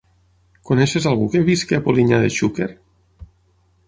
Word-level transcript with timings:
Coneixes 0.69 1.05
algú 1.11 1.27
que 1.35 1.43
visqui 1.49 1.77
a 1.79 1.81
Polinyà 1.87 2.21
de 2.23 2.31
Xúquer? 2.39 2.69